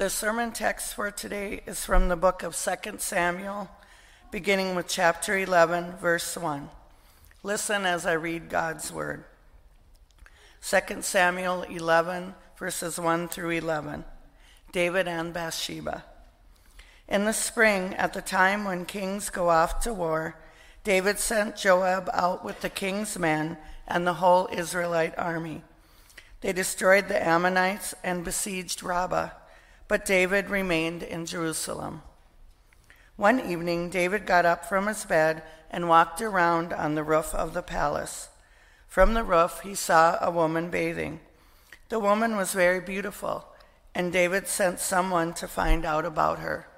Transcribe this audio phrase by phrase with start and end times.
[0.00, 3.68] The sermon text for today is from the book of 2 Samuel,
[4.30, 6.70] beginning with chapter 11, verse 1.
[7.42, 9.24] Listen as I read God's word.
[10.62, 14.06] 2 Samuel 11, verses 1 through 11.
[14.72, 16.02] David and Bathsheba.
[17.06, 20.34] In the spring, at the time when kings go off to war,
[20.82, 25.62] David sent Joab out with the king's men and the whole Israelite army.
[26.40, 29.32] They destroyed the Ammonites and besieged Rabbah
[29.90, 32.02] but David remained in Jerusalem.
[33.16, 37.54] One evening, David got up from his bed and walked around on the roof of
[37.54, 38.28] the palace.
[38.86, 41.18] From the roof, he saw a woman bathing.
[41.88, 43.46] The woman was very beautiful,
[43.92, 46.68] and David sent someone to find out about her.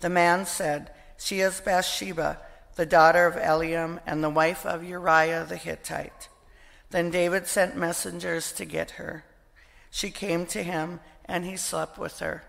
[0.00, 2.38] The man said, She is Bathsheba,
[2.76, 6.28] the daughter of Eliam and the wife of Uriah the Hittite.
[6.90, 9.24] Then David sent messengers to get her.
[9.90, 12.42] She came to him and he slept with her.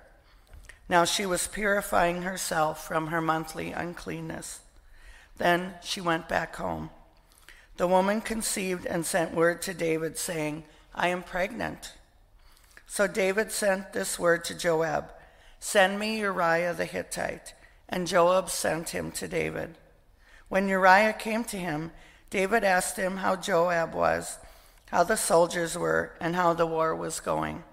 [0.87, 4.61] Now she was purifying herself from her monthly uncleanness.
[5.37, 6.89] Then she went back home.
[7.77, 10.63] The woman conceived and sent word to David, saying,
[10.95, 11.93] I am pregnant.
[12.87, 15.11] So David sent this word to Joab
[15.59, 17.53] Send me Uriah the Hittite.
[17.87, 19.75] And Joab sent him to David.
[20.47, 21.91] When Uriah came to him,
[22.29, 24.37] David asked him how Joab was,
[24.87, 27.63] how the soldiers were, and how the war was going.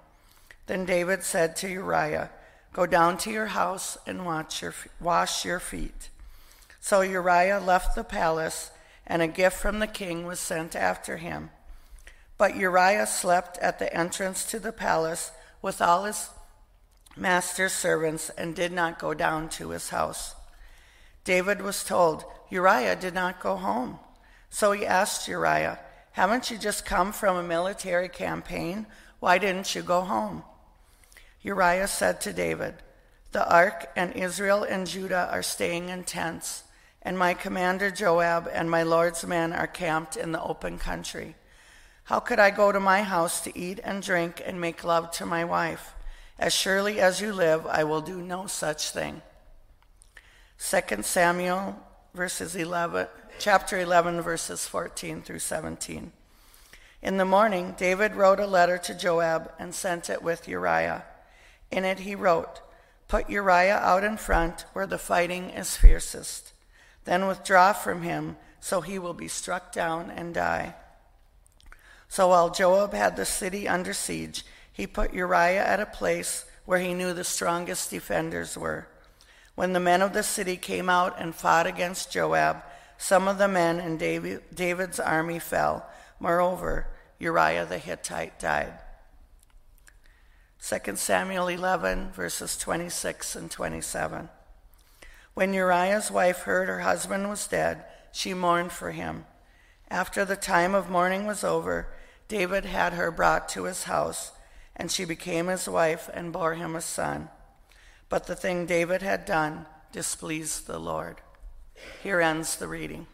[0.67, 2.31] Then David said to Uriah,
[2.73, 4.25] Go down to your house and
[4.61, 6.11] your, wash your feet.
[6.81, 8.71] So Uriah left the palace,
[9.07, 11.51] and a gift from the king was sent after him.
[12.39, 15.31] But Uriah slept at the entrance to the palace
[15.63, 16.29] with all his
[17.17, 20.35] master's servants and did not go down to his house.
[21.25, 23.99] David was told, Uriah did not go home.
[24.51, 25.81] So he asked Uriah,
[26.13, 28.87] Haven't you just come from a military campaign?
[29.19, 30.45] Why didn't you go home?
[31.47, 32.75] Uriah said to David,
[33.31, 36.65] The ark and Israel and Judah are staying in tents,
[37.03, 41.37] and my commander Joab and my Lord's men are camped in the open country.
[42.03, 45.25] How could I go to my house to eat and drink and make love to
[45.25, 45.95] my wife?
[46.37, 49.23] As surely as you live, I will do no such thing.
[50.59, 51.79] 2 Samuel
[52.13, 53.07] verses 11,
[53.39, 56.11] chapter 11 verses 14 through 17.
[57.03, 61.05] In the morning, David wrote a letter to Joab and sent it with Uriah.
[61.71, 62.61] In it he wrote,
[63.09, 66.53] Put Uriah out in front where the fighting is fiercest.
[67.05, 70.75] Then withdraw from him, so he will be struck down and die.
[72.09, 76.79] So while Joab had the city under siege, he put Uriah at a place where
[76.79, 78.89] he knew the strongest defenders were.
[79.55, 82.63] When the men of the city came out and fought against Joab,
[82.99, 85.87] some of the men in David's army fell.
[86.19, 86.89] Moreover,
[87.19, 88.75] Uriah the Hittite died.
[90.63, 94.29] 2 Samuel 11, verses 26 and 27.
[95.35, 99.27] When Uriah's wife heard her husband was dead, she mourned for him.
[99.91, 101.89] After the time of mourning was over,
[102.29, 104.33] David had her brought to his house,
[104.75, 107.29] and she became his wife and bore him a son.
[108.09, 111.21] But the thing David had done displeased the Lord.
[112.03, 113.07] Here ends the reading.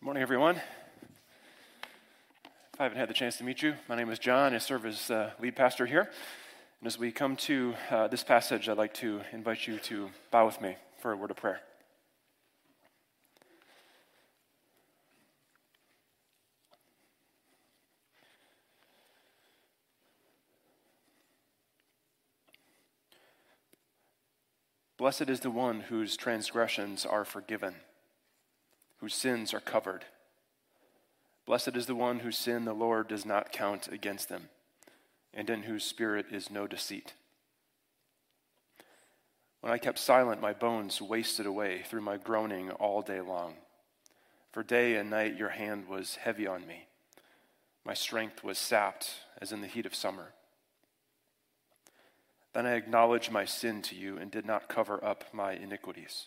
[0.00, 0.56] Good morning, everyone.
[2.72, 4.54] If I haven't had the chance to meet you, my name is John.
[4.54, 6.08] I serve as uh, lead pastor here.
[6.80, 10.46] And as we come to uh, this passage, I'd like to invite you to bow
[10.46, 11.60] with me for a word of prayer.
[24.96, 27.74] Blessed is the one whose transgressions are forgiven
[29.00, 30.04] whose sins are covered.
[31.46, 34.50] Blessed is the one whose sin the Lord does not count against them,
[35.34, 37.14] and in whose spirit is no deceit.
[39.60, 43.54] When I kept silent, my bones wasted away through my groaning all day long.
[44.52, 46.86] For day and night your hand was heavy on me.
[47.84, 49.10] My strength was sapped
[49.40, 50.32] as in the heat of summer.
[52.52, 56.26] Then I acknowledged my sin to you and did not cover up my iniquities.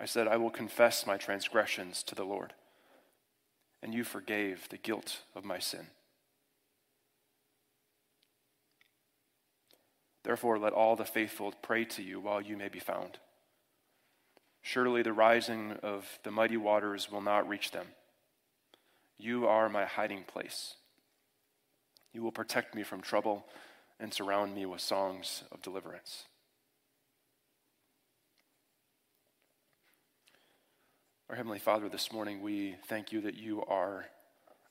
[0.00, 2.54] I said, I will confess my transgressions to the Lord,
[3.82, 5.88] and you forgave the guilt of my sin.
[10.24, 13.18] Therefore, let all the faithful pray to you while you may be found.
[14.62, 17.88] Surely the rising of the mighty waters will not reach them.
[19.18, 20.76] You are my hiding place.
[22.14, 23.46] You will protect me from trouble
[23.98, 26.24] and surround me with songs of deliverance.
[31.30, 34.06] Our Heavenly Father, this morning we thank you that you are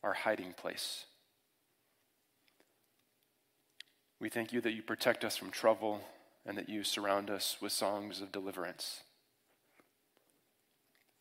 [0.04, 1.06] our hiding place.
[4.20, 6.02] We thank you that you protect us from trouble
[6.46, 9.04] and that you surround us with songs of deliverance.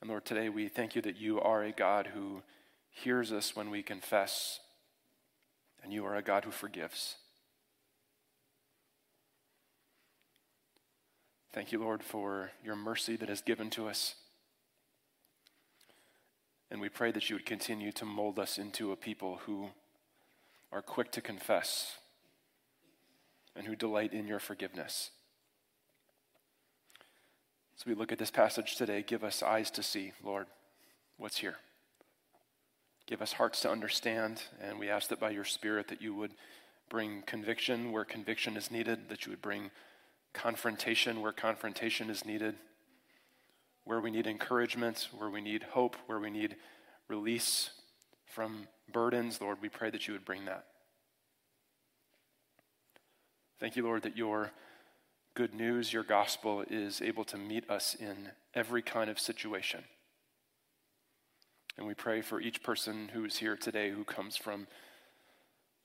[0.01, 2.43] And Lord, today we thank you that you are a God who
[2.91, 4.59] hears us when we confess,
[5.85, 7.15] and you are a God who forgives.
[11.53, 14.17] Thank you, Lord, for your mercy that is given to us.
[16.71, 19.71] And we pray that you would continue to mold us into a people who
[20.71, 21.97] are quick to confess
[23.57, 25.11] and who delight in your forgiveness.
[27.79, 30.47] As we look at this passage today, give us eyes to see, Lord,
[31.17, 31.57] what's here.
[33.07, 36.33] Give us hearts to understand, and we ask that by your Spirit that you would
[36.91, 39.71] bring conviction where conviction is needed, that you would bring
[40.35, 42.57] confrontation where confrontation is needed,
[43.89, 46.57] where we need encouragement, where we need hope, where we need
[47.09, 47.71] release
[48.27, 50.67] from burdens, Lord, we pray that you would bring that.
[53.59, 54.51] Thank you, Lord, that your
[55.33, 59.85] good news, your gospel, is able to meet us in every kind of situation.
[61.79, 64.67] And we pray for each person who is here today who comes from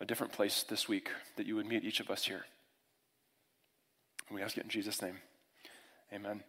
[0.01, 2.43] a different place this week, that you would meet each of us here.
[4.27, 5.19] And we ask it in Jesus' name.
[6.11, 6.43] Amen.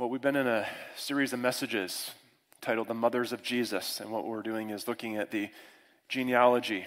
[0.00, 0.66] Well, we've been in a
[0.96, 2.12] series of messages
[2.62, 5.50] titled The Mothers of Jesus, and what we're doing is looking at the
[6.08, 6.86] genealogy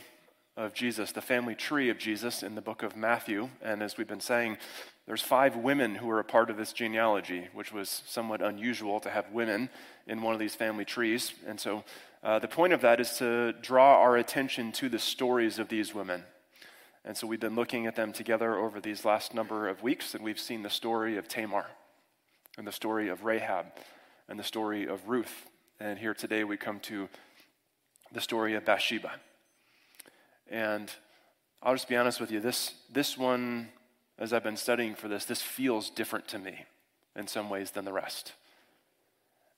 [0.57, 3.49] of Jesus, the family tree of Jesus in the book of Matthew.
[3.61, 4.57] And as we've been saying,
[5.05, 9.11] there's five women who are a part of this genealogy, which was somewhat unusual to
[9.11, 9.69] have women
[10.07, 11.33] in one of these family trees.
[11.45, 11.83] And so
[12.23, 15.93] uh, the point of that is to draw our attention to the stories of these
[15.93, 16.23] women.
[17.05, 20.23] And so we've been looking at them together over these last number of weeks, and
[20.23, 21.67] we've seen the story of Tamar
[22.57, 23.65] and the story of Rahab
[24.27, 25.49] and the story of Ruth.
[25.79, 27.09] And here today we come to
[28.11, 29.11] the story of Bathsheba.
[30.49, 30.91] And
[31.61, 33.69] I'll just be honest with you, this, this one,
[34.19, 36.65] as I've been studying for this, this feels different to me
[37.15, 38.33] in some ways than the rest.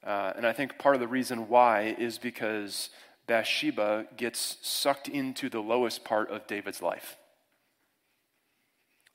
[0.04, 2.90] Uh, and I think part of the reason why is because
[3.28, 7.18] Bathsheba gets sucked into the lowest part of David's life.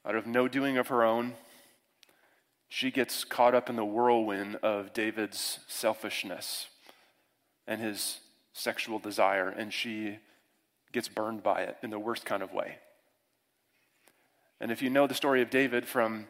[0.05, 1.35] Out of no doing of her own,
[2.73, 6.69] she gets caught up in the whirlwind of David's selfishness
[7.67, 8.21] and his
[8.53, 10.19] sexual desire, and she
[10.93, 12.77] gets burned by it in the worst kind of way.
[14.61, 16.29] And if you know the story of David from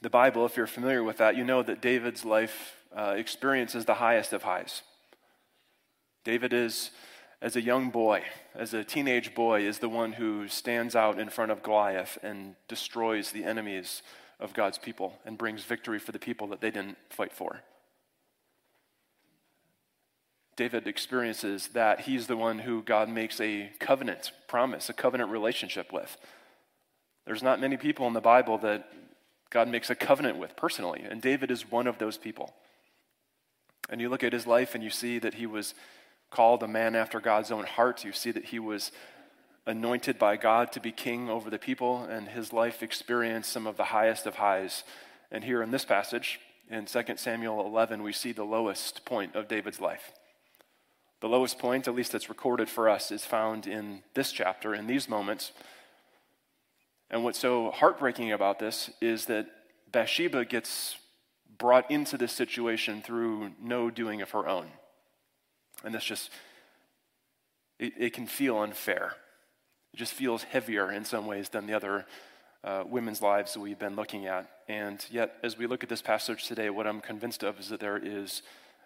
[0.00, 3.94] the Bible, if you're familiar with that, you know that David's life uh, experiences the
[3.94, 4.82] highest of highs.
[6.22, 6.92] David is,
[7.42, 8.22] as a young boy,
[8.54, 12.54] as a teenage boy, is the one who stands out in front of Goliath and
[12.68, 14.02] destroys the enemies
[14.38, 17.60] of God's people and brings victory for the people that they didn't fight for.
[20.56, 25.92] David experiences that he's the one who God makes a covenant promise, a covenant relationship
[25.92, 26.16] with.
[27.26, 28.90] There's not many people in the Bible that
[29.50, 32.54] God makes a covenant with personally, and David is one of those people.
[33.90, 35.74] And you look at his life and you see that he was
[36.30, 38.04] called a man after God's own heart.
[38.04, 38.90] You see that he was
[39.66, 43.76] anointed by God to be king over the people, and his life experienced some of
[43.76, 44.84] the highest of highs.
[45.30, 46.38] And here in this passage,
[46.70, 50.12] in 2 Samuel 11, we see the lowest point of David's life.
[51.20, 54.86] The lowest point, at least that's recorded for us, is found in this chapter, in
[54.86, 55.52] these moments.
[57.10, 59.46] And what's so heartbreaking about this is that
[59.90, 60.96] Bathsheba gets
[61.58, 64.66] brought into this situation through no doing of her own.
[65.84, 66.30] And this just,
[67.78, 69.14] it, it can feel unfair.
[69.96, 72.04] It just feels heavier in some ways than the other
[72.62, 74.46] uh, women's lives that we've been looking at.
[74.68, 77.80] And yet, as we look at this passage today, what I'm convinced of is that
[77.80, 78.42] there is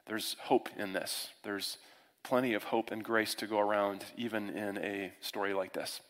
[0.07, 1.31] there's hope in this.
[1.43, 1.79] There's
[2.23, 6.01] plenty of hope and grace to go around, even in a story like this.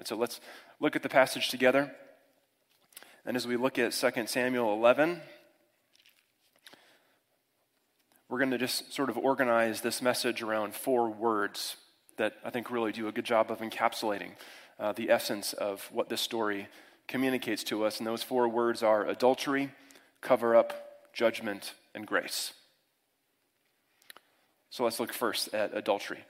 [0.00, 0.40] And so let's
[0.80, 1.92] look at the passage together.
[3.24, 5.20] And as we look at 2 Samuel 11,
[8.28, 11.76] we're going to just sort of organize this message around four words
[12.20, 14.32] that I think really do a good job of encapsulating
[14.78, 16.68] uh, the essence of what this story
[17.08, 17.96] communicates to us.
[17.96, 19.70] And those four words are adultery,
[20.20, 22.52] cover up, judgment, and grace.
[24.68, 26.26] So let's look first at adultery.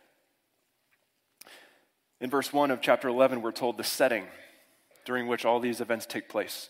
[2.21, 4.27] In verse 1 of chapter 11, we're told the setting
[5.05, 6.69] during which all these events take place.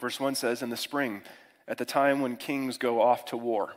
[0.00, 1.20] Verse 1 says, In the spring,
[1.68, 3.74] at the time when kings go off to war,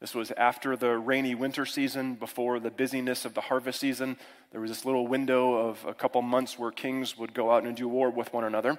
[0.00, 4.16] this was after the rainy winter season, before the busyness of the harvest season.
[4.50, 7.76] There was this little window of a couple months where kings would go out and
[7.76, 8.78] do war with one another.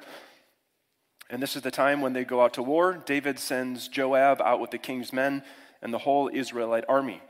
[1.30, 3.02] And this is the time when they go out to war.
[3.06, 5.44] David sends Joab out with the king's men
[5.82, 7.22] and the whole Israelite army.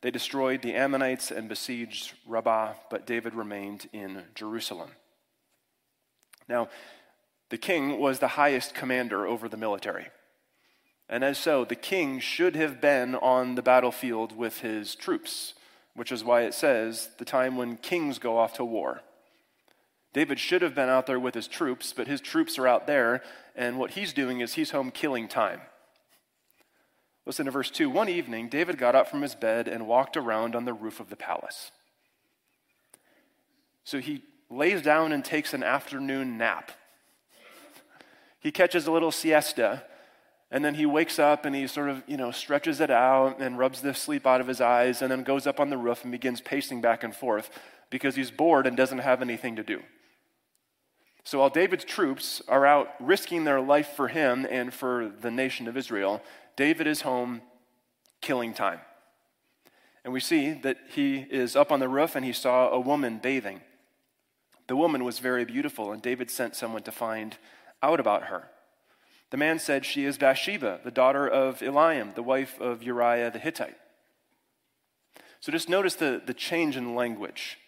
[0.00, 4.92] They destroyed the Ammonites and besieged Rabbah, but David remained in Jerusalem.
[6.48, 6.68] Now,
[7.50, 10.06] the king was the highest commander over the military.
[11.10, 15.54] And as so, the king should have been on the battlefield with his troops,
[15.96, 19.02] which is why it says the time when kings go off to war.
[20.12, 23.22] David should have been out there with his troops, but his troops are out there,
[23.56, 25.60] and what he's doing is he's home killing time.
[27.26, 27.90] Listen to verse 2.
[27.90, 31.10] One evening, David got up from his bed and walked around on the roof of
[31.10, 31.72] the palace.
[33.82, 36.70] So he lays down and takes an afternoon nap.
[38.38, 39.82] He catches a little siesta,
[40.50, 43.58] and then he wakes up and he sort of, you know, stretches it out and
[43.58, 46.12] rubs the sleep out of his eyes, and then goes up on the roof and
[46.12, 47.50] begins pacing back and forth
[47.90, 49.80] because he's bored and doesn't have anything to do.
[51.24, 55.68] So while David's troops are out risking their life for him and for the nation
[55.68, 56.22] of Israel,
[56.56, 57.42] David is home
[58.20, 58.80] killing time.
[60.04, 63.18] And we see that he is up on the roof and he saw a woman
[63.22, 63.60] bathing.
[64.66, 67.36] The woman was very beautiful, and David sent someone to find
[67.82, 68.48] out about her.
[69.30, 73.38] The man said, She is Bathsheba, the daughter of Eliam, the wife of Uriah the
[73.38, 73.76] Hittite.
[75.40, 77.58] So just notice the, the change in language.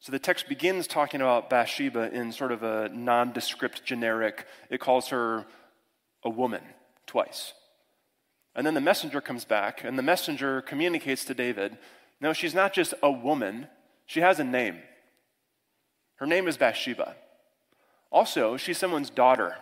[0.00, 5.08] So the text begins talking about Bathsheba in sort of a nondescript, generic, it calls
[5.08, 5.46] her
[6.24, 6.62] a woman
[7.06, 7.54] twice.
[8.54, 11.78] And then the messenger comes back, and the messenger communicates to David
[12.22, 13.66] no, she's not just a woman,
[14.06, 14.78] she has a name.
[16.16, 17.16] Her name is Bathsheba.
[18.12, 19.56] Also, she's someone's daughter.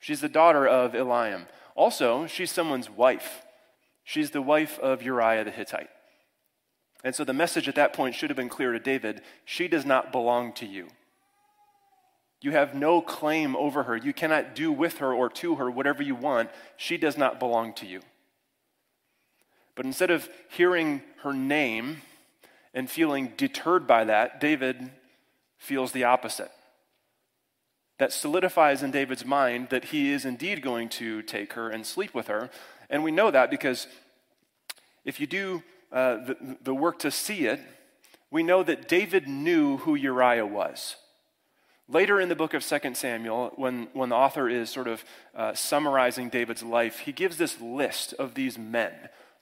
[0.00, 1.46] She's the daughter of Eliam.
[1.74, 3.42] Also, she's someone's wife.
[4.02, 5.90] She's the wife of Uriah the Hittite.
[7.04, 9.86] And so the message at that point should have been clear to David she does
[9.86, 10.88] not belong to you.
[12.42, 13.96] You have no claim over her.
[13.96, 16.50] You cannot do with her or to her whatever you want.
[16.76, 18.00] She does not belong to you.
[19.74, 21.98] But instead of hearing her name
[22.72, 24.90] and feeling deterred by that, David
[25.58, 26.50] feels the opposite.
[28.00, 32.14] That solidifies in David's mind that he is indeed going to take her and sleep
[32.14, 32.48] with her.
[32.88, 33.86] And we know that because
[35.04, 37.60] if you do uh, the, the work to see it,
[38.30, 40.96] we know that David knew who Uriah was.
[41.90, 45.04] Later in the book of 2 Samuel, when, when the author is sort of
[45.34, 48.94] uh, summarizing David's life, he gives this list of these men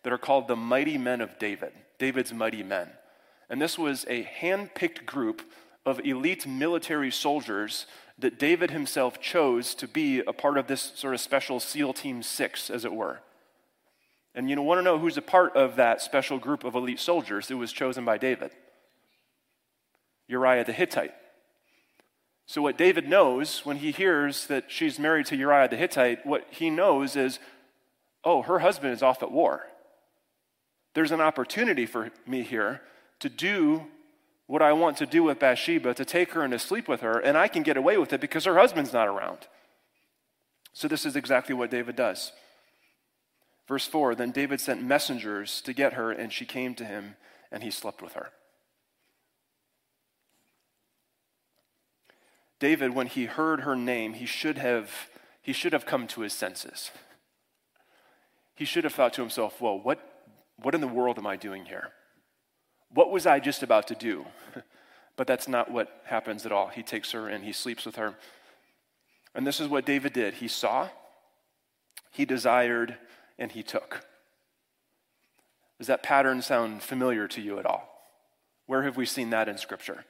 [0.02, 2.88] that are called the mighty men of David, David's mighty men.
[3.48, 5.42] And this was a hand picked group
[5.86, 7.86] of elite military soldiers
[8.18, 12.22] that David himself chose to be a part of this sort of special SEAL Team
[12.22, 13.20] 6, as it were.
[14.34, 17.00] And you know, want to know who's a part of that special group of elite
[17.00, 17.50] soldiers?
[17.50, 18.52] It was chosen by David
[20.26, 21.14] Uriah the Hittite.
[22.46, 26.46] So, what David knows when he hears that she's married to Uriah the Hittite, what
[26.50, 27.38] he knows is,
[28.24, 29.66] oh, her husband is off at war.
[30.94, 32.80] There's an opportunity for me here
[33.20, 33.86] to do
[34.48, 37.20] what I want to do with Bathsheba, to take her and to sleep with her,
[37.20, 39.46] and I can get away with it because her husband's not around.
[40.72, 42.32] So, this is exactly what David does.
[43.68, 47.16] Verse 4 Then David sent messengers to get her, and she came to him,
[47.52, 48.30] and he slept with her.
[52.58, 55.10] David, when he heard her name, he should have,
[55.42, 56.90] he should have come to his senses.
[58.54, 60.00] He should have thought to himself, Well, what,
[60.56, 61.92] what in the world am I doing here?
[62.92, 64.26] What was I just about to do?
[65.16, 66.68] but that's not what happens at all.
[66.68, 68.14] He takes her and he sleeps with her.
[69.34, 70.88] And this is what David did he saw,
[72.10, 72.96] he desired,
[73.38, 74.04] and he took.
[75.78, 77.88] Does that pattern sound familiar to you at all?
[78.66, 80.04] Where have we seen that in Scripture?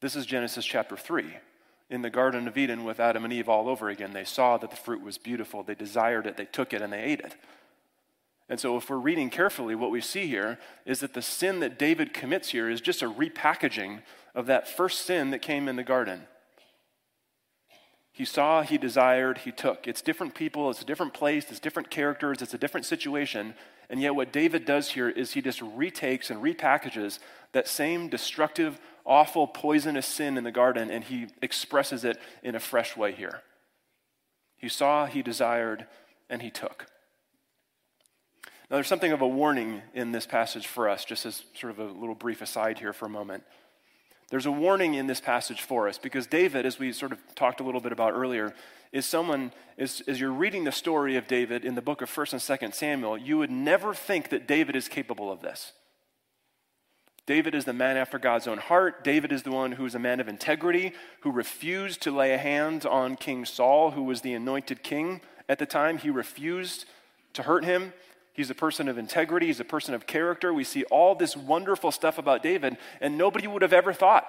[0.00, 1.36] This is Genesis chapter 3.
[1.90, 4.70] In the Garden of Eden with Adam and Eve all over again, they saw that
[4.70, 5.62] the fruit was beautiful.
[5.62, 7.36] They desired it, they took it, and they ate it.
[8.48, 11.78] And so, if we're reading carefully, what we see here is that the sin that
[11.78, 14.02] David commits here is just a repackaging
[14.34, 16.26] of that first sin that came in the garden.
[18.12, 19.88] He saw, he desired, he took.
[19.88, 23.54] It's different people, it's a different place, it's different characters, it's a different situation.
[23.88, 27.18] And yet, what David does here is he just retakes and repackages
[27.52, 32.60] that same destructive, awful, poisonous sin in the garden, and he expresses it in a
[32.60, 33.42] fresh way here.
[34.56, 35.86] He saw, he desired,
[36.28, 36.86] and he took.
[38.74, 41.78] Now, there's something of a warning in this passage for us, just as sort of
[41.78, 43.44] a little brief aside here for a moment.
[44.30, 47.60] There's a warning in this passage for us because David, as we sort of talked
[47.60, 48.52] a little bit about earlier,
[48.90, 52.32] is someone, as, as you're reading the story of David in the book of 1st
[52.32, 55.70] and 2nd Samuel, you would never think that David is capable of this.
[57.26, 59.04] David is the man after God's own heart.
[59.04, 62.38] David is the one who is a man of integrity, who refused to lay a
[62.38, 65.98] hand on King Saul, who was the anointed king at the time.
[65.98, 66.86] He refused
[67.34, 67.92] to hurt him.
[68.34, 70.52] He's a person of integrity, he's a person of character.
[70.52, 74.26] We see all this wonderful stuff about David, and nobody would have ever thought.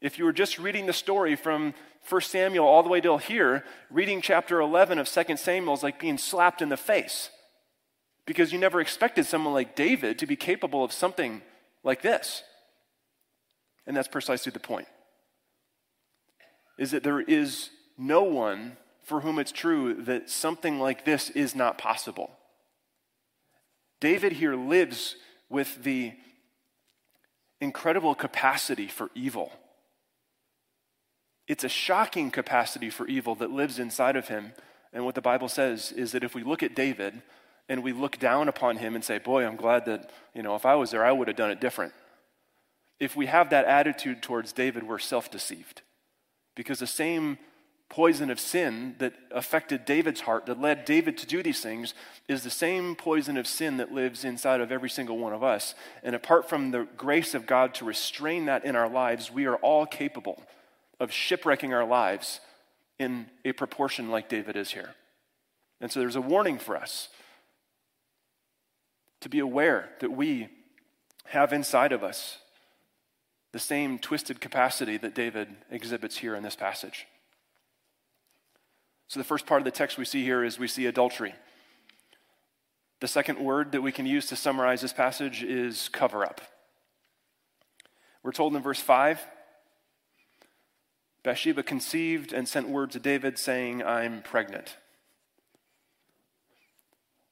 [0.00, 1.74] If you were just reading the story from
[2.08, 5.98] 1 Samuel all the way till here, reading chapter 11 of 2 Samuel is like
[5.98, 7.30] being slapped in the face
[8.26, 11.42] because you never expected someone like David to be capable of something
[11.82, 12.42] like this.
[13.86, 14.88] And that's precisely the point.
[16.78, 21.54] Is that there is no one for whom it's true that something like this is
[21.54, 22.30] not possible.
[24.00, 25.16] David here lives
[25.48, 26.12] with the
[27.60, 29.52] incredible capacity for evil.
[31.46, 34.52] It's a shocking capacity for evil that lives inside of him.
[34.92, 37.20] And what the Bible says is that if we look at David
[37.68, 40.64] and we look down upon him and say, Boy, I'm glad that, you know, if
[40.64, 41.92] I was there, I would have done it different.
[43.00, 45.82] If we have that attitude towards David, we're self deceived.
[46.54, 47.38] Because the same
[47.88, 51.94] poison of sin that affected David's heart, that led David to do these things,
[52.28, 55.74] is the same poison of sin that lives inside of every single one of us.
[56.02, 59.56] And apart from the grace of God to restrain that in our lives, we are
[59.56, 60.42] all capable
[60.98, 62.40] of shipwrecking our lives
[62.98, 64.94] in a proportion like David is here.
[65.80, 67.08] And so there's a warning for us
[69.20, 70.48] to be aware that we
[71.26, 72.38] have inside of us
[73.52, 77.06] the same twisted capacity that David exhibits here in this passage.
[79.14, 81.36] So, the first part of the text we see here is we see adultery.
[82.98, 86.40] The second word that we can use to summarize this passage is cover up.
[88.24, 89.24] We're told in verse 5
[91.22, 94.78] Bathsheba conceived and sent word to David saying, I'm pregnant.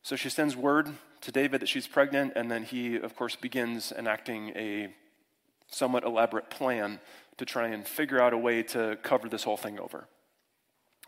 [0.05, 0.89] So she sends word
[1.23, 4.95] to David that she's pregnant, and then he, of course, begins enacting a
[5.67, 7.01] somewhat elaborate plan
[7.39, 10.07] to try and figure out a way to cover this whole thing over.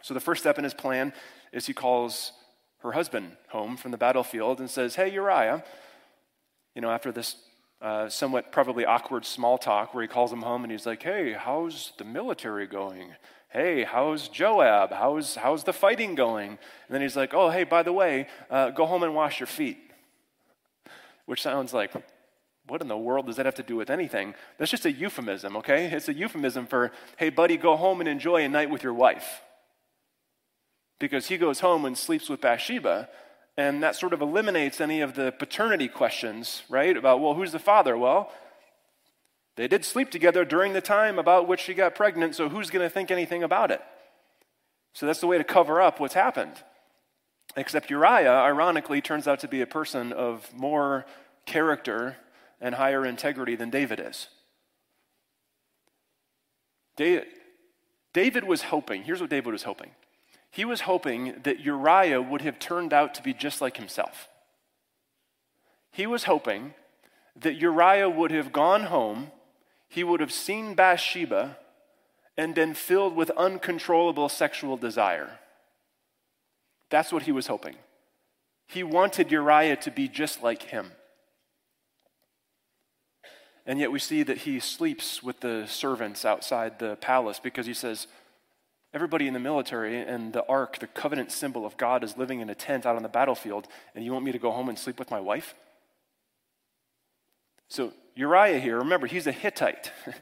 [0.05, 1.15] So the first step in his plan
[1.51, 2.33] is he calls
[2.81, 5.65] her husband home from the battlefield and says, Hey, Uriah,
[6.75, 7.37] you know, after this
[7.81, 11.33] uh, somewhat probably awkward small talk where he calls him home and he's like, Hey,
[11.33, 13.13] how's the military going?
[13.49, 14.93] Hey, how's Joab?
[14.93, 16.51] How's, how's the fighting going?
[16.51, 16.59] And
[16.91, 19.79] then he's like, Oh, hey, by the way, uh, go home and wash your feet.
[21.25, 21.93] Which sounds like,
[22.67, 24.35] what in the world does that have to do with anything?
[24.59, 25.87] That's just a euphemism, okay?
[25.87, 29.41] It's a euphemism for, hey, buddy, go home and enjoy a night with your wife
[30.99, 33.09] because he goes home and sleeps with Bathsheba.
[33.57, 36.97] And that sort of eliminates any of the paternity questions, right?
[36.97, 37.97] About, well, who's the father?
[37.97, 38.33] Well,
[39.57, 42.85] they did sleep together during the time about which she got pregnant, so who's going
[42.85, 43.81] to think anything about it?
[44.93, 46.55] So that's the way to cover up what's happened.
[47.57, 51.07] Except Uriah, ironically, turns out to be a person of more
[51.47, 52.17] character
[52.61, 54.29] and higher integrity than David is.
[56.97, 57.27] David
[58.13, 59.91] David was hoping, here's what David was hoping
[60.55, 64.29] he was hoping that Uriah would have turned out to be just like himself.
[65.91, 66.75] He was hoping
[67.35, 69.33] that Uriah would have gone home,
[69.89, 71.59] he would have seen Bathsheba,
[72.37, 75.41] and been filled with uncontrollable sexual desire.
[76.89, 77.75] That's what he was hoping.
[78.69, 80.93] He wanted Uriah to be just like him.
[83.67, 87.75] And yet we see that he sleeps with the servants outside the palace because he
[87.75, 88.07] says,
[88.95, 92.49] Everybody in the military and the ark, the covenant symbol of God, is living in
[92.49, 95.01] a tent out on the battlefield, and you want me to go home and sleep
[95.01, 95.57] with my wife?
[97.69, 99.91] So, Uriah here, remember, he's a Hittite.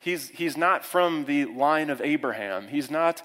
[0.00, 3.22] he's, he's not from the line of Abraham, he's not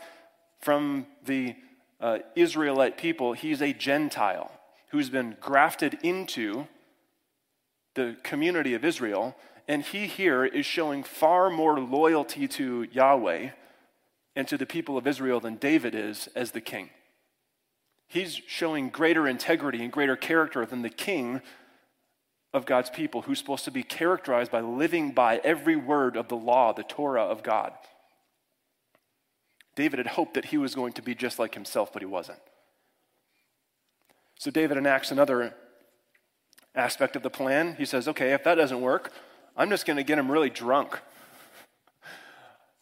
[0.60, 1.56] from the
[2.02, 3.32] uh, Israelite people.
[3.32, 4.52] He's a Gentile
[4.90, 6.68] who's been grafted into
[7.96, 9.36] the community of Israel,
[9.66, 13.52] and he here is showing far more loyalty to Yahweh
[14.40, 16.92] and to the people of Israel than David is as the king.
[18.08, 21.42] He's showing greater integrity and greater character than the king
[22.54, 26.38] of God's people, who's supposed to be characterized by living by every word of the
[26.38, 27.74] law, the Torah of God.
[29.76, 32.40] David had hoped that he was going to be just like himself, but he wasn't.
[34.38, 35.54] So David enacts another
[36.74, 37.76] aspect of the plan.
[37.78, 39.12] He says, okay, if that doesn't work,
[39.58, 40.98] I'm just going to get him really drunk.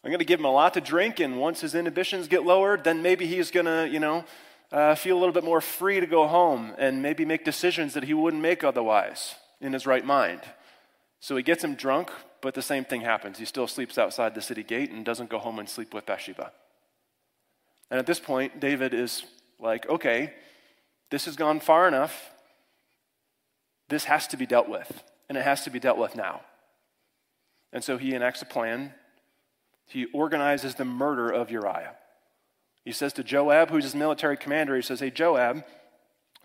[0.04, 2.84] I'm going to give him a lot to drink, and once his inhibitions get lowered,
[2.84, 4.24] then maybe he's going to, you know,
[4.70, 8.04] uh, feel a little bit more free to go home and maybe make decisions that
[8.04, 10.40] he wouldn't make otherwise in his right mind.
[11.20, 13.38] So he gets him drunk, but the same thing happens.
[13.38, 16.52] He still sleeps outside the city gate and doesn't go home and sleep with Bathsheba.
[17.90, 19.24] And at this point, David is
[19.58, 20.34] like, okay,
[21.10, 22.30] this has gone far enough.
[23.88, 26.42] This has to be dealt with, and it has to be dealt with now.
[27.72, 28.92] And so he enacts a plan.
[29.88, 31.94] He organizes the murder of Uriah.
[32.84, 35.64] He says to Joab, who's his military commander, he says, Hey, Joab,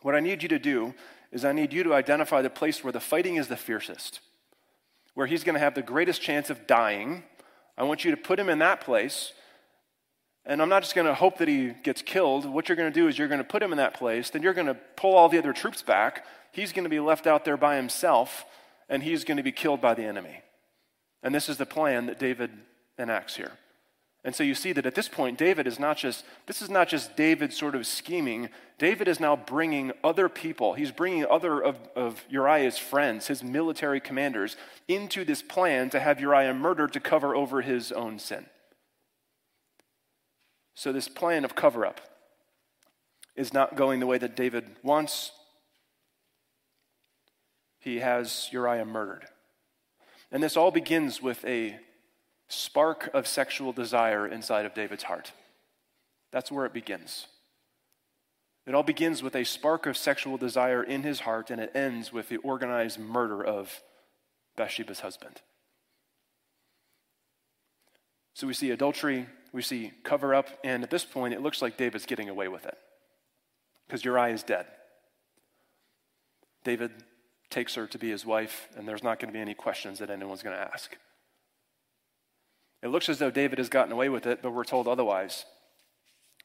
[0.01, 0.93] what I need you to do
[1.31, 4.19] is I need you to identify the place where the fighting is the fiercest,
[5.13, 7.23] where he's going to have the greatest chance of dying.
[7.77, 9.33] I want you to put him in that place.
[10.45, 12.45] And I'm not just going to hope that he gets killed.
[12.45, 14.29] What you're going to do is you're going to put him in that place.
[14.29, 16.25] Then you're going to pull all the other troops back.
[16.51, 18.45] He's going to be left out there by himself,
[18.89, 20.41] and he's going to be killed by the enemy.
[21.23, 22.51] And this is the plan that David
[22.97, 23.53] enacts here.
[24.25, 26.87] And so you see that at this point, David is not just, this is not
[26.87, 28.47] just David sort of scheming.
[28.77, 33.99] David is now bringing other people, he's bringing other of, of Uriah's friends, his military
[33.99, 34.55] commanders,
[34.87, 38.45] into this plan to have Uriah murdered to cover over his own sin.
[40.73, 42.01] So this plan of cover up
[43.35, 45.31] is not going the way that David wants.
[47.79, 49.25] He has Uriah murdered.
[50.31, 51.77] And this all begins with a
[52.47, 55.31] spark of sexual desire inside of David's heart.
[56.31, 57.27] That's where it begins.
[58.65, 62.13] It all begins with a spark of sexual desire in his heart, and it ends
[62.13, 63.81] with the organized murder of
[64.55, 65.41] Bathsheba's husband.
[68.33, 71.77] So we see adultery, we see cover up, and at this point, it looks like
[71.77, 72.77] David's getting away with it
[73.85, 74.65] because Uriah is dead.
[76.63, 76.91] David
[77.49, 80.09] takes her to be his wife, and there's not going to be any questions that
[80.09, 80.97] anyone's going to ask.
[82.83, 85.45] It looks as though David has gotten away with it, but we're told otherwise.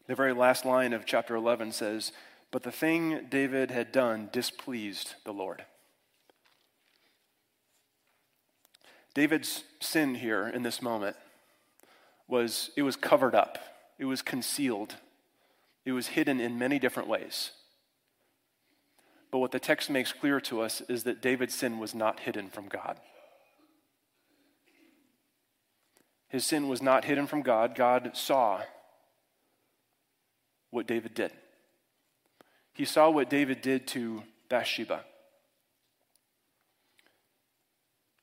[0.06, 2.12] The very last line of chapter 11 says,
[2.52, 5.64] But the thing David had done displeased the Lord.
[9.14, 11.16] David's sin here in this moment
[12.28, 13.58] was it was covered up,
[13.98, 14.94] it was concealed,
[15.84, 17.50] it was hidden in many different ways.
[19.32, 22.48] But what the text makes clear to us is that David's sin was not hidden
[22.48, 23.00] from God.
[26.28, 27.74] His sin was not hidden from God.
[27.74, 28.60] God saw
[30.70, 31.32] what David did.
[32.74, 35.04] He saw what David did to Bathsheba.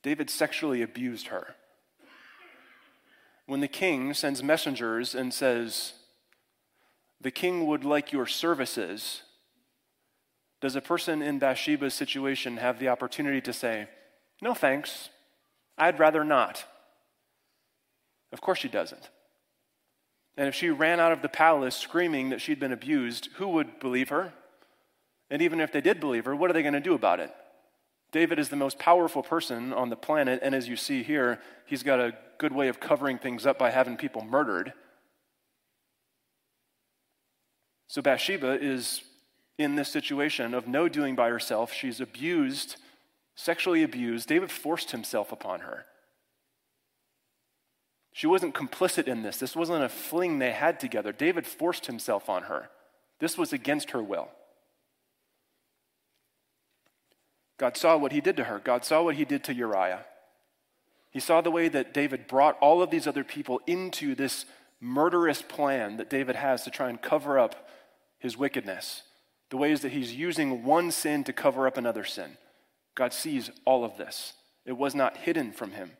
[0.04, 1.56] David sexually abused her.
[3.48, 5.94] When the king sends messengers and says,
[7.22, 9.24] The king would like your services,
[10.62, 13.88] does a person in Bathsheba's situation have the opportunity to say,
[14.42, 15.10] No thanks,
[15.78, 16.66] I'd rather not?
[18.36, 19.10] Of course she doesn't.
[20.36, 23.80] And if she ran out of the palace screaming that she'd been abused, who would
[23.80, 24.34] believe her?
[25.30, 27.34] And even if they did believe her, what are they going to do about it?
[28.12, 31.82] David is the most powerful person on the planet, and as you see here, he's
[31.82, 34.74] got a good way of covering things up by having people murdered.
[37.88, 39.02] So Bathsheba is
[39.58, 41.72] in this situation of no doing by herself.
[41.72, 42.76] She's abused,
[43.34, 44.28] sexually abused.
[44.28, 45.86] David forced himself upon her.
[48.16, 49.40] She wasn't complicit in this.
[49.40, 51.12] This wasn't a fling they had together.
[51.12, 52.70] David forced himself on her.
[53.20, 54.30] This was against her will.
[57.58, 58.60] God saw what he did to her.
[58.64, 60.06] God saw what he did to Uriah.
[61.12, 64.46] He saw the way that David brought all of these other people into this
[64.80, 67.68] murderous plan that David has to try and cover up
[68.18, 69.02] his wickedness.
[69.50, 72.38] The ways that he's using one sin to cover up another sin.
[72.96, 74.36] God sees all of this.
[74.66, 75.92] It was not hidden from him.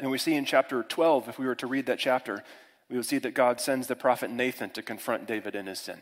[0.00, 2.42] And we see in chapter 12, if we were to read that chapter,
[2.88, 6.00] we would see that God sends the prophet Nathan to confront David in his sin.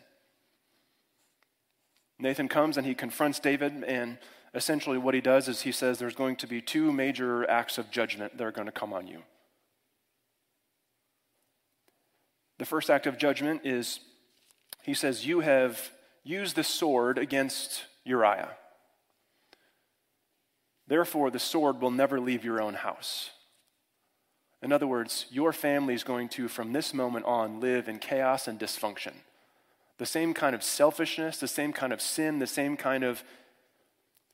[2.18, 4.18] Nathan comes and he confronts David, and
[4.54, 7.90] essentially what he does is he says there's going to be two major acts of
[7.90, 9.22] judgment that are going to come on you.
[12.58, 14.00] The first act of judgment is
[14.82, 15.90] he says, You have
[16.22, 18.50] used the sword against Uriah.
[20.86, 23.30] Therefore, the sword will never leave your own house.
[24.62, 28.46] In other words, your family is going to, from this moment on, live in chaos
[28.46, 29.12] and dysfunction.
[29.98, 33.24] The same kind of selfishness, the same kind of sin, the same kind of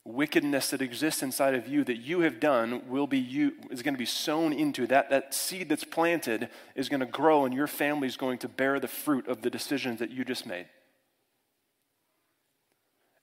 [0.09, 3.93] wickedness that exists inside of you that you have done will be you is going
[3.93, 7.67] to be sown into that that seed that's planted is going to grow and your
[7.67, 10.65] family is going to bear the fruit of the decisions that you just made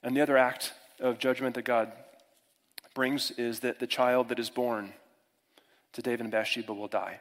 [0.04, 1.90] and the other act of judgment that god
[2.94, 4.92] brings is that the child that is born
[5.96, 7.20] to David and Bathsheba will die.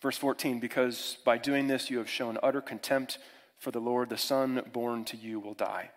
[0.00, 3.18] Verse 14, because by doing this you have shown utter contempt
[3.58, 5.90] for the Lord, the son born to you will die.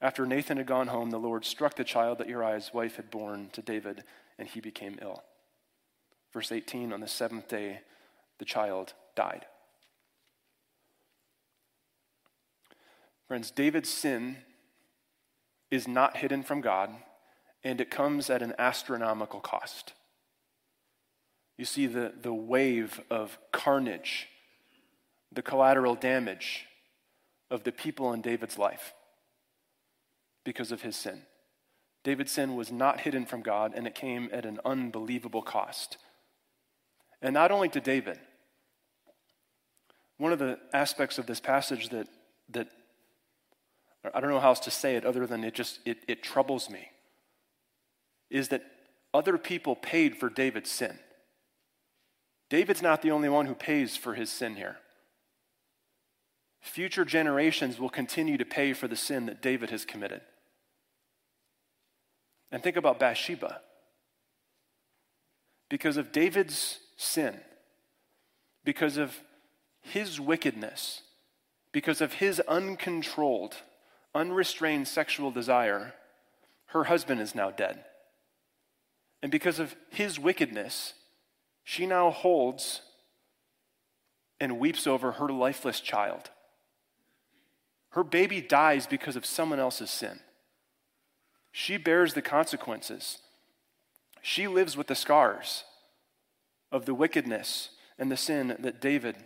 [0.00, 3.50] After Nathan had gone home, the Lord struck the child that Uriah's wife had borne
[3.52, 4.02] to David,
[4.36, 5.22] and he became ill.
[6.32, 7.82] Verse 18, on the seventh day,
[8.38, 9.46] the child died.
[13.28, 14.38] Friends, David's sin
[15.70, 16.90] is not hidden from God
[17.66, 19.92] and it comes at an astronomical cost.
[21.58, 24.28] You see the, the wave of carnage,
[25.32, 26.66] the collateral damage
[27.50, 28.94] of the people in David's life
[30.44, 31.22] because of his sin.
[32.04, 35.96] David's sin was not hidden from God, and it came at an unbelievable cost.
[37.20, 38.20] And not only to David,
[40.18, 42.06] one of the aspects of this passage that,
[42.50, 42.68] that
[44.14, 46.70] I don't know how else to say it other than it just it, it troubles
[46.70, 46.90] me
[48.30, 48.64] is that
[49.14, 50.98] other people paid for David's sin.
[52.48, 54.76] David's not the only one who pays for his sin here.
[56.60, 60.20] Future generations will continue to pay for the sin that David has committed.
[62.50, 63.60] And think about Bathsheba.
[65.68, 67.40] Because of David's sin,
[68.64, 69.20] because of
[69.80, 71.02] his wickedness,
[71.72, 73.56] because of his uncontrolled,
[74.14, 75.94] unrestrained sexual desire,
[76.66, 77.84] her husband is now dead.
[79.26, 80.94] And because of his wickedness,
[81.64, 82.82] she now holds
[84.38, 86.30] and weeps over her lifeless child.
[87.88, 90.20] Her baby dies because of someone else's sin.
[91.50, 93.18] She bears the consequences.
[94.22, 95.64] She lives with the scars
[96.70, 99.16] of the wickedness and the sin that David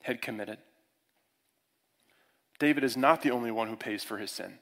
[0.00, 0.56] had committed.
[2.58, 4.60] David is not the only one who pays for his sin.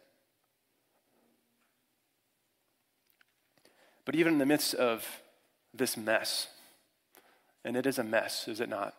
[4.05, 5.07] But even in the midst of
[5.75, 6.49] this mess,
[7.65, 8.95] and it is a mess, is it not?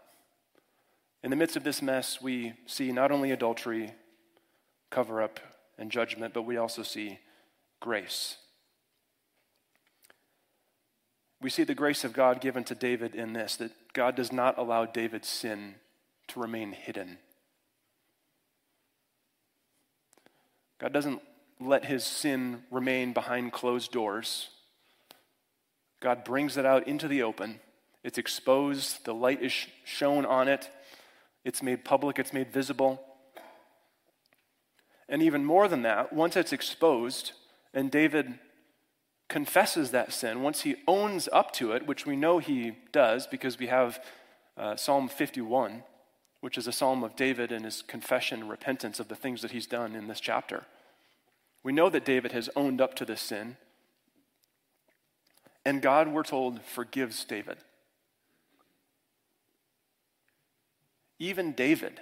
[1.23, 3.91] In the midst of this mess, we see not only adultery,
[4.89, 5.39] cover up,
[5.77, 7.19] and judgment, but we also see
[7.79, 8.37] grace.
[11.41, 14.57] We see the grace of God given to David in this that God does not
[14.57, 15.75] allow David's sin
[16.27, 17.17] to remain hidden.
[20.79, 21.21] God doesn't
[21.59, 24.49] let his sin remain behind closed doors.
[26.01, 27.61] God brings it out into the open
[28.03, 30.69] it's exposed, the light is shown on it,
[31.45, 32.99] it's made public, it's made visible.
[35.07, 37.33] And even more than that, once it's exposed,
[37.73, 38.39] and David
[39.29, 43.59] confesses that sin, once he owns up to it, which we know he does because
[43.59, 44.03] we have
[44.57, 45.83] uh, Psalm 51,
[46.39, 49.51] which is a psalm of David and his confession and repentance of the things that
[49.51, 50.65] he's done in this chapter.
[51.63, 53.57] We know that David has owned up to this sin.
[55.65, 57.57] And God, we're told, forgives David.
[61.21, 62.01] even David,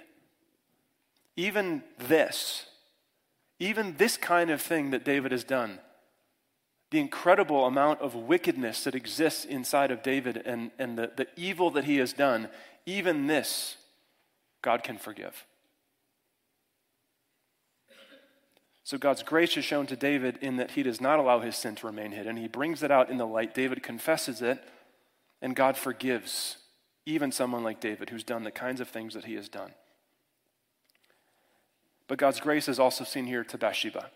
[1.36, 2.64] even this,
[3.58, 5.78] even this kind of thing that David has done,
[6.90, 11.70] the incredible amount of wickedness that exists inside of David and, and the, the evil
[11.72, 12.48] that he has done,
[12.86, 13.76] even this,
[14.62, 15.44] God can forgive.
[18.90, 21.76] So God's grace is shown to David in that he does not allow his sin
[21.76, 22.36] to remain hidden.
[22.36, 23.54] He brings it out in the light.
[23.54, 24.64] David confesses it,
[25.40, 26.56] and God forgives
[27.06, 29.74] even someone like David who's done the kinds of things that he has done.
[32.08, 34.10] But God's grace is also seen here to Bathsheba.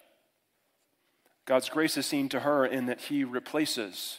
[1.47, 4.19] God's grace is seen to her in that he replaces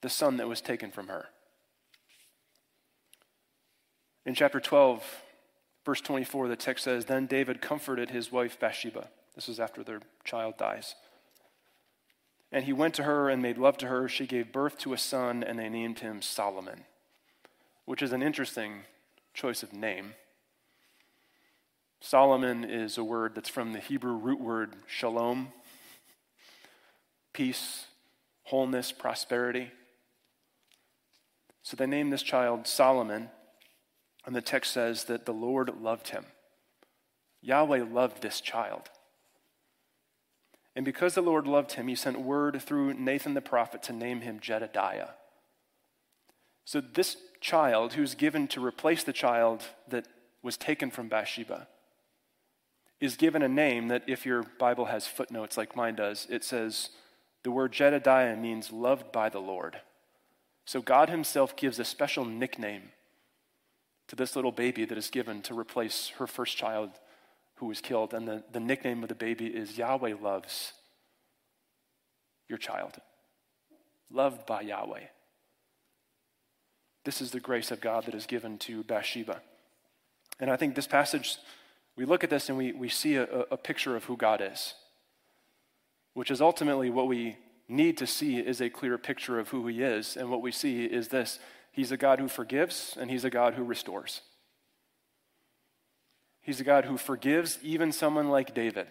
[0.00, 1.26] the son that was taken from her.
[4.24, 5.04] In chapter 12,
[5.84, 9.10] verse 24, the text says Then David comforted his wife Bathsheba.
[9.40, 10.94] This is after their child dies.
[12.52, 14.08] And he went to her and made love to her.
[14.08, 16.84] She gave birth to a son, and they named him Solomon
[17.90, 18.82] which is an interesting
[19.34, 20.14] choice of name.
[22.00, 25.48] Solomon is a word that's from the Hebrew root word shalom,
[27.32, 27.86] peace,
[28.44, 29.72] wholeness, prosperity.
[31.64, 33.28] So they named this child Solomon,
[34.24, 36.26] and the text says that the Lord loved him.
[37.42, 38.88] Yahweh loved this child.
[40.76, 44.20] And because the Lord loved him, he sent word through Nathan the prophet to name
[44.20, 45.10] him Jedediah.
[46.64, 50.06] So this child who's given to replace the child that
[50.42, 51.66] was taken from Bathsheba
[53.00, 56.90] is given a name that, if your Bible has footnotes like mine does, it says
[57.42, 59.80] the word Jedediah means loved by the Lord.
[60.66, 62.92] So God Himself gives a special nickname
[64.08, 66.90] to this little baby that is given to replace her first child
[67.60, 68.14] who was killed.
[68.14, 70.72] And the, the nickname of the baby is Yahweh loves
[72.48, 72.96] your child.
[74.10, 75.04] Loved by Yahweh.
[77.04, 79.42] This is the grace of God that is given to Bathsheba.
[80.40, 81.36] And I think this passage,
[81.96, 84.74] we look at this and we, we see a, a picture of who God is,
[86.14, 87.36] which is ultimately what we
[87.68, 90.16] need to see is a clear picture of who He is.
[90.16, 91.38] And what we see is this
[91.72, 94.22] He's a God who forgives and He's a God who restores.
[96.42, 98.86] He's a God who forgives even someone like David,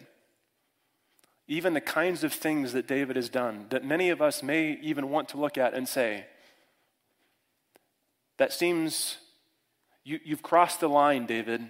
[1.47, 5.09] even the kinds of things that David has done that many of us may even
[5.09, 6.25] want to look at and say,
[8.37, 9.17] that seems,
[10.03, 11.61] you, you've crossed the line, David.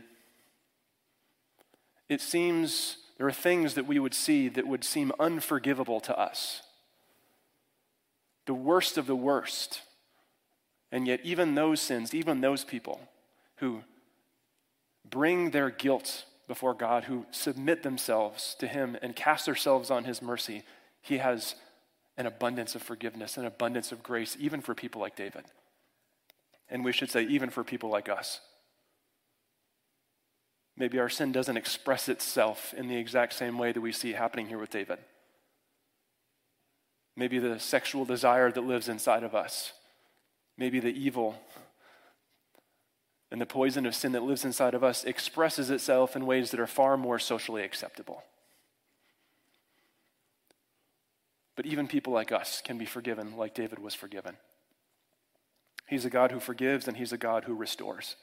[2.07, 6.61] It seems there are things that we would see that would seem unforgivable to us.
[8.45, 9.81] The worst of the worst.
[10.91, 12.99] And yet, even those sins, even those people
[13.57, 13.83] who
[15.09, 20.21] bring their guilt before God, who submit themselves to Him and cast themselves on His
[20.21, 20.63] mercy,
[21.01, 21.55] He has
[22.17, 25.45] an abundance of forgiveness, an abundance of grace, even for people like David.
[26.69, 28.41] And we should say, even for people like us.
[30.75, 34.47] Maybe our sin doesn't express itself in the exact same way that we see happening
[34.47, 34.97] here with David.
[37.15, 39.73] Maybe the sexual desire that lives inside of us.
[40.57, 41.37] Maybe the evil
[43.31, 46.59] and the poison of sin that lives inside of us expresses itself in ways that
[46.59, 48.23] are far more socially acceptable.
[51.55, 54.37] But even people like us can be forgiven like David was forgiven.
[55.87, 58.15] He's a God who forgives and he's a God who restores.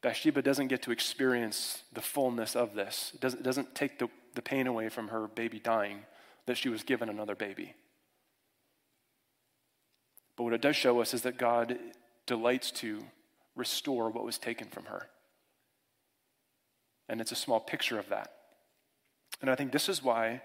[0.00, 3.12] Bathsheba doesn't get to experience the fullness of this.
[3.14, 6.00] It doesn't, it doesn't take the, the pain away from her baby dying
[6.46, 7.74] that she was given another baby.
[10.36, 11.78] But what it does show us is that God
[12.26, 13.02] delights to
[13.54, 15.08] restore what was taken from her.
[17.08, 18.32] And it's a small picture of that.
[19.40, 20.42] And I think this is why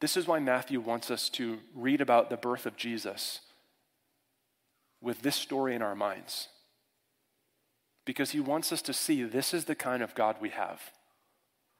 [0.00, 3.40] this is why Matthew wants us to read about the birth of Jesus
[5.00, 6.48] with this story in our minds.
[8.04, 10.80] Because he wants us to see this is the kind of God we have.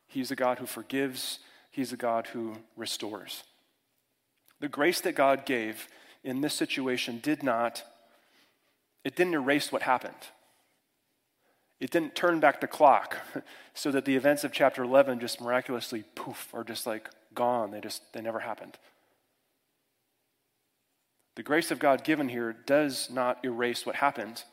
[0.06, 1.40] He's a God who forgives,
[1.70, 3.42] he's a God who restores.
[4.60, 5.88] The grace that God gave
[6.22, 7.82] in this situation did not
[9.04, 10.14] it didn't erase what happened.
[11.80, 13.18] It didn't turn back the clock
[13.74, 17.70] so that the events of chapter 11 just miraculously poof are just like gone.
[17.70, 18.78] They just they never happened.
[21.36, 24.44] The grace of God given here does not erase what happened.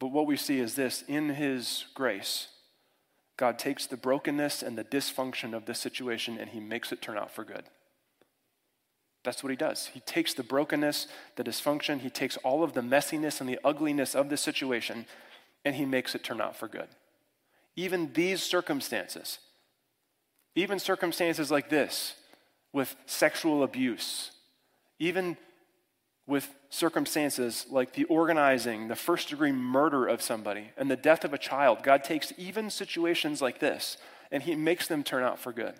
[0.00, 2.48] But what we see is this in his grace,
[3.36, 7.16] God takes the brokenness and the dysfunction of this situation and he makes it turn
[7.16, 7.64] out for good.
[9.24, 9.86] That's what he does.
[9.86, 14.14] He takes the brokenness, the dysfunction, he takes all of the messiness and the ugliness
[14.14, 15.06] of the situation,
[15.64, 16.88] and he makes it turn out for good.
[17.74, 19.38] Even these circumstances,
[20.54, 22.14] even circumstances like this,
[22.72, 24.32] with sexual abuse,
[24.98, 25.36] even
[26.26, 31.32] with circumstances like the organizing, the first degree murder of somebody, and the death of
[31.32, 33.96] a child, God takes even situations like this
[34.30, 35.74] and he makes them turn out for good.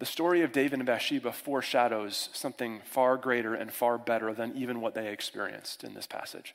[0.00, 4.80] The story of David and Bathsheba foreshadows something far greater and far better than even
[4.80, 6.54] what they experienced in this passage.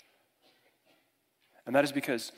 [1.67, 2.31] And that is because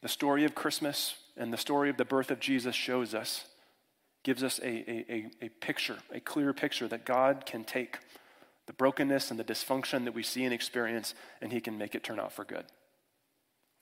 [0.00, 3.46] the story of Christmas and the story of the birth of Jesus shows us,
[4.22, 4.68] gives us a,
[5.12, 7.98] a, a, picture, a clear picture that God can take
[8.66, 12.04] the brokenness and the dysfunction that we see and experience, and He can make it
[12.04, 12.66] turn out for good.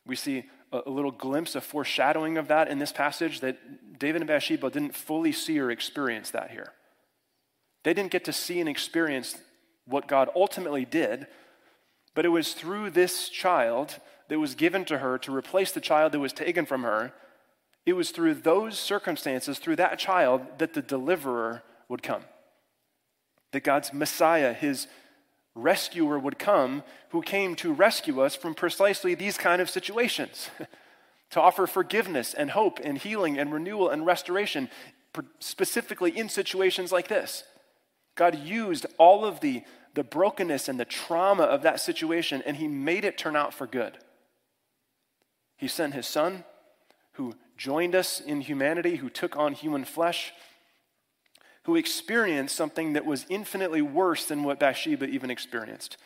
[0.07, 4.23] We see a, a little glimpse of foreshadowing of that in this passage that David
[4.23, 6.73] and Bathsheba didn't fully see or experience that here.
[7.85, 9.39] They didn't get to see and experience
[9.87, 11.27] what God ultimately did,
[12.15, 13.97] but it was through this child
[14.29, 17.13] that was given to her to replace the child that was taken from her.
[17.87, 22.23] It was through those circumstances, through that child, that the deliverer would come.
[23.53, 24.87] That God's Messiah, his
[25.55, 30.51] rescuer would come who came to rescue us from precisely these kind of situations,
[31.31, 34.69] to offer forgiveness and hope and healing and renewal and restoration,
[35.39, 37.45] specifically in situations like this.
[38.15, 39.63] God used all of the,
[39.95, 43.67] the brokenness and the trauma of that situation and he made it turn out for
[43.67, 43.99] good.
[45.57, 46.45] He sent his son
[47.13, 50.33] who joined us in humanity, who took on human flesh
[51.65, 55.97] who experienced something that was infinitely worse than what Bathsheba even experienced.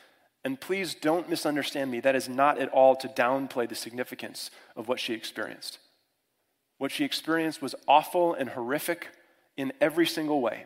[0.44, 2.00] And please don't misunderstand me.
[2.00, 5.78] That is not at all to downplay the significance of what she experienced.
[6.78, 9.08] What she experienced was awful and horrific
[9.56, 10.64] in every single way.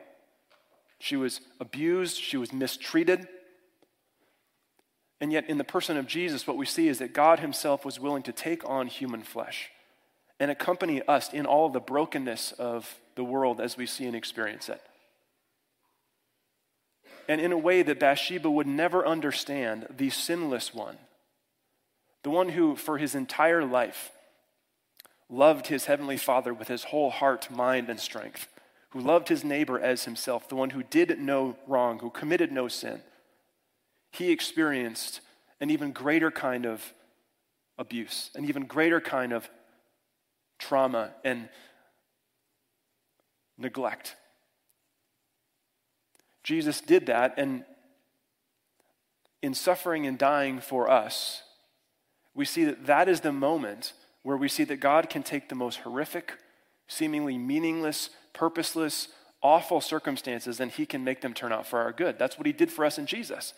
[0.98, 3.28] She was abused, she was mistreated.
[5.20, 8.00] And yet, in the person of Jesus, what we see is that God Himself was
[8.00, 9.70] willing to take on human flesh
[10.40, 14.68] and accompany us in all the brokenness of the world as we see and experience
[14.68, 14.80] it.
[17.26, 20.98] And in a way that Bathsheba would never understand, the sinless one,
[22.22, 24.12] the one who, for his entire life,
[25.28, 28.46] loved his heavenly Father with his whole heart, mind, and strength,
[28.90, 32.68] who loved his neighbor as himself, the one who did no wrong, who committed no
[32.68, 33.02] sin,
[34.12, 35.20] he experienced
[35.60, 36.94] an even greater kind of
[37.78, 39.50] abuse, an even greater kind of
[40.60, 41.48] trauma and
[43.58, 44.16] neglect.
[46.42, 47.64] Jesus did that, and
[49.42, 51.42] in suffering and dying for us,
[52.34, 53.92] we see that that is the moment
[54.22, 56.34] where we see that God can take the most horrific,
[56.86, 59.08] seemingly meaningless, purposeless,
[59.42, 62.18] awful circumstances and he can make them turn out for our good.
[62.18, 63.54] That's what he did for us in Jesus.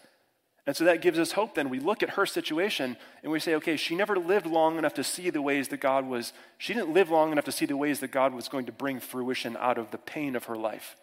[0.71, 1.69] And so that gives us hope then.
[1.69, 5.03] We look at her situation and we say, okay, she never lived long enough to
[5.03, 7.99] see the ways that God was, she didn't live long enough to see the ways
[7.99, 10.95] that God was going to bring fruition out of the pain of her life.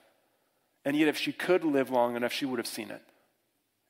[0.86, 3.02] And yet, if she could live long enough, she would have seen it.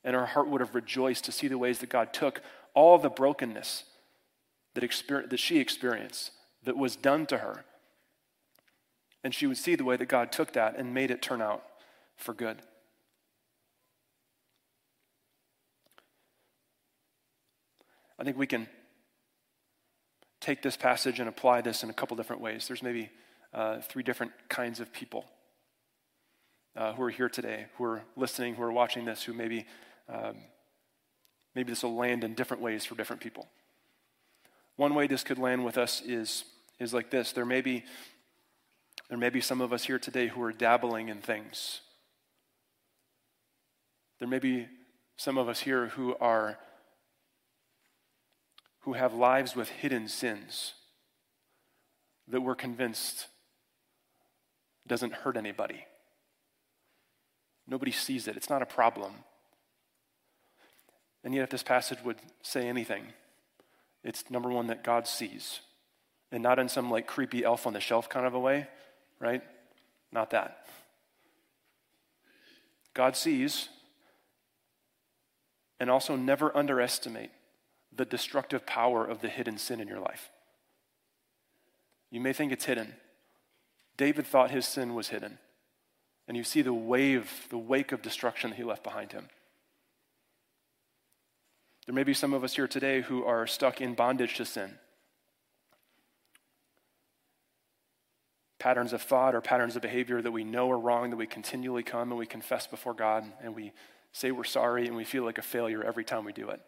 [0.02, 2.40] And her heart would have rejoiced to see the ways that God took
[2.74, 3.84] all the brokenness
[4.74, 6.32] that, exper- that she experienced,
[6.64, 7.64] that was done to her.
[9.22, 11.62] And she would see the way that God took that and made it turn out
[12.16, 12.62] for good.
[18.18, 18.68] I think we can
[20.40, 22.66] take this passage and apply this in a couple different ways.
[22.66, 23.10] There's maybe
[23.52, 25.24] uh, three different kinds of people
[26.76, 29.66] uh, who are here today, who are listening, who are watching this, who maybe
[30.08, 30.36] um,
[31.54, 33.46] maybe this will land in different ways for different people.
[34.76, 36.44] One way this could land with us is
[36.78, 37.32] is like this.
[37.32, 37.84] There may be
[39.08, 41.80] there may be some of us here today who are dabbling in things.
[44.18, 44.66] There may be
[45.16, 46.58] some of us here who are
[48.88, 50.72] who have lives with hidden sins
[52.26, 53.26] that we're convinced
[54.86, 55.84] doesn't hurt anybody.
[57.66, 58.34] Nobody sees it.
[58.34, 59.12] It's not a problem.
[61.22, 63.04] And yet, if this passage would say anything,
[64.02, 65.60] it's number one that God sees.
[66.32, 68.68] And not in some like creepy elf on the shelf kind of a way,
[69.20, 69.42] right?
[70.10, 70.64] Not that.
[72.94, 73.68] God sees,
[75.78, 77.32] and also never underestimate
[77.98, 80.30] the destructive power of the hidden sin in your life.
[82.10, 82.94] You may think it's hidden.
[83.96, 85.38] David thought his sin was hidden.
[86.26, 89.28] And you see the wave, the wake of destruction that he left behind him.
[91.86, 94.78] There may be some of us here today who are stuck in bondage to sin.
[98.58, 101.82] Patterns of thought or patterns of behavior that we know are wrong, that we continually
[101.82, 103.72] come and we confess before God and we
[104.12, 106.60] say we're sorry and we feel like a failure every time we do it.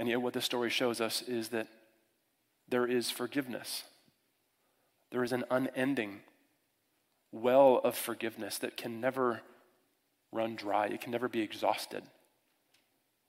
[0.00, 1.66] And yet, what this story shows us is that
[2.70, 3.84] there is forgiveness.
[5.10, 6.20] There is an unending
[7.32, 9.42] well of forgiveness that can never
[10.32, 12.02] run dry, it can never be exhausted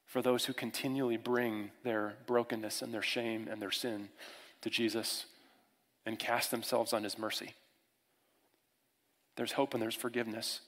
[0.06, 4.08] for those who continually bring their brokenness and their shame and their sin
[4.62, 5.26] to Jesus
[6.06, 7.54] and cast themselves on his mercy.
[9.36, 10.62] There's hope and there's forgiveness.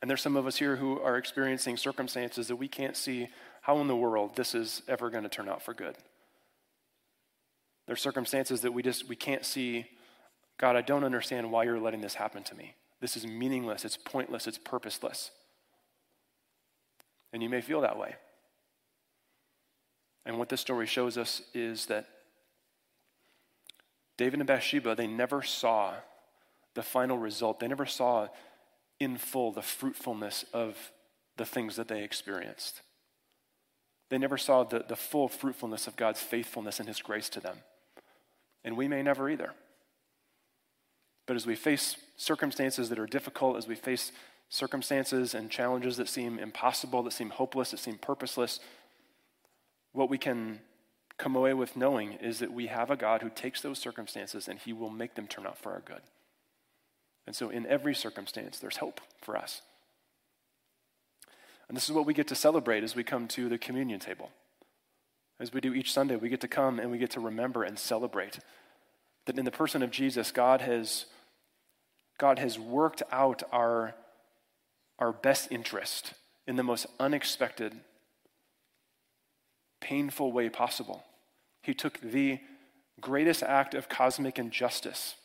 [0.00, 3.28] And there's some of us here who are experiencing circumstances that we can't see
[3.62, 5.96] how in the world this is ever going to turn out for good.
[7.86, 9.86] There's circumstances that we just we can't see
[10.58, 12.74] God, I don't understand why you're letting this happen to me.
[13.00, 15.30] This is meaningless, it's pointless, it's purposeless.
[17.32, 18.16] And you may feel that way.
[20.24, 22.06] And what this story shows us is that
[24.16, 25.92] David and Bathsheba, they never saw
[26.74, 27.60] the final result.
[27.60, 28.28] They never saw
[28.98, 30.92] in full the fruitfulness of
[31.36, 32.82] the things that they experienced.
[34.08, 37.58] They never saw the, the full fruitfulness of God's faithfulness and His grace to them.
[38.64, 39.52] And we may never either.
[41.26, 44.12] But as we face circumstances that are difficult, as we face
[44.48, 48.60] circumstances and challenges that seem impossible, that seem hopeless, that seem purposeless,
[49.92, 50.60] what we can
[51.18, 54.58] come away with knowing is that we have a God who takes those circumstances and
[54.58, 56.02] He will make them turn out for our good.
[57.26, 59.62] And so, in every circumstance, there's hope for us.
[61.68, 64.30] And this is what we get to celebrate as we come to the communion table.
[65.40, 67.78] As we do each Sunday, we get to come and we get to remember and
[67.78, 68.38] celebrate
[69.26, 71.06] that in the person of Jesus, God has,
[72.18, 73.94] God has worked out our,
[74.98, 76.12] our best interest
[76.46, 77.74] in the most unexpected,
[79.80, 81.04] painful way possible.
[81.62, 82.38] He took the
[83.00, 85.16] greatest act of cosmic injustice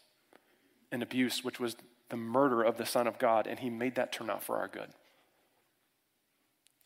[0.91, 1.76] and abuse, which was
[2.12, 4.68] the murder of the Son of God, and he made that turn out for our
[4.68, 4.89] good.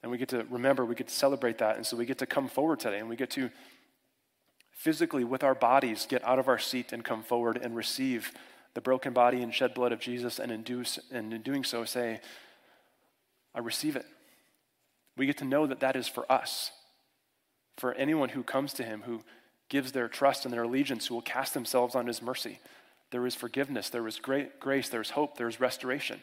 [0.01, 1.77] And we get to remember, we get to celebrate that.
[1.77, 3.49] And so we get to come forward today and we get to
[4.71, 8.31] physically, with our bodies, get out of our seat and come forward and receive
[8.75, 12.19] the broken body and shed blood of Jesus and, induce, and in doing so say,
[13.55, 14.05] I receive it.
[15.17, 16.69] We get to know that that is for us,
[17.77, 19.23] for anyone who comes to him, who
[19.69, 22.59] gives their trust and their allegiance, who will cast themselves on his mercy.
[23.15, 26.21] There is forgiveness, there is great grace, there is hope, there is restoration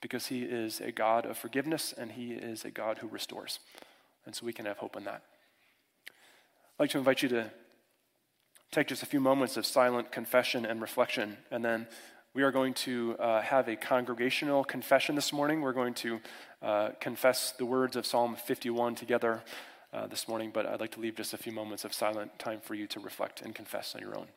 [0.00, 3.58] because he is a God of forgiveness and he is a God who restores.
[4.24, 5.24] And so we can have hope in that.
[6.06, 7.50] I'd like to invite you to
[8.70, 11.88] take just a few moments of silent confession and reflection, and then
[12.34, 15.60] we are going to uh, have a congregational confession this morning.
[15.60, 16.20] We're going to
[16.62, 19.42] uh, confess the words of Psalm 51 together
[19.92, 22.60] uh, this morning, but I'd like to leave just a few moments of silent time
[22.60, 24.28] for you to reflect and confess on your own.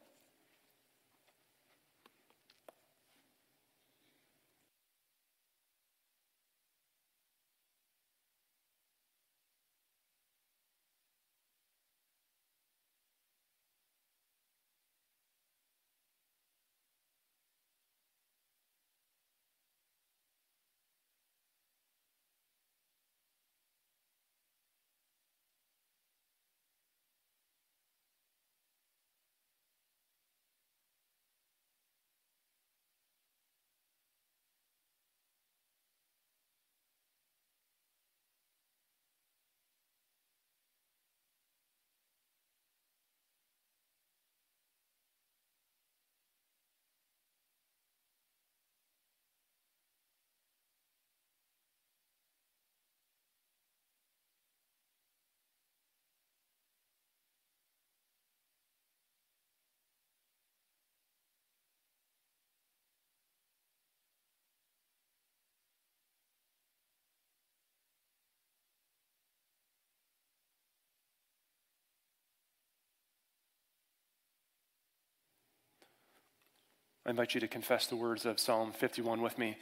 [77.06, 79.58] I invite you to confess the words of Psalm 51 with me.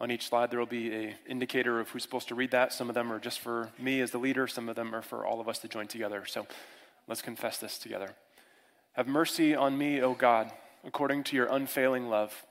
[0.00, 2.72] On each slide, there will be an indicator of who's supposed to read that.
[2.72, 5.26] Some of them are just for me as the leader, some of them are for
[5.26, 6.24] all of us to join together.
[6.24, 6.46] So
[7.08, 8.10] let's confess this together.
[8.92, 10.52] Have mercy on me, O God,
[10.84, 12.44] according to your unfailing love.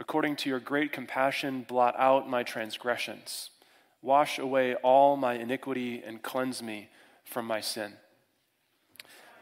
[0.00, 3.50] According to your great compassion, blot out my transgressions.
[4.02, 6.88] Wash away all my iniquity and cleanse me
[7.24, 7.92] from my sin.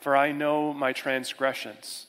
[0.01, 2.09] For I know my transgressions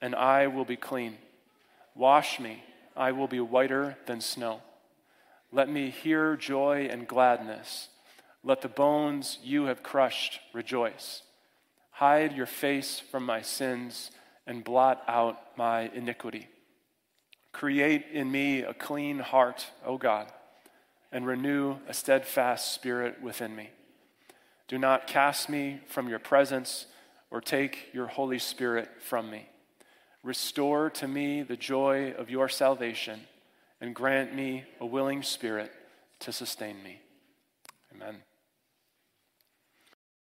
[0.00, 1.16] and I will be clean.
[1.94, 2.62] Wash me,
[2.96, 4.60] I will be whiter than snow.
[5.50, 7.88] Let me hear joy and gladness.
[8.44, 11.22] Let the bones you have crushed rejoice.
[11.90, 14.10] Hide your face from my sins
[14.46, 16.48] and blot out my iniquity.
[17.52, 20.30] Create in me a clean heart, O God,
[21.10, 23.70] and renew a steadfast spirit within me.
[24.68, 26.86] Do not cast me from your presence
[27.30, 29.48] or take your Holy Spirit from me.
[30.22, 33.20] Restore to me the joy of your salvation
[33.80, 35.72] and grant me a willing spirit
[36.20, 37.00] to sustain me.
[37.94, 38.16] Amen.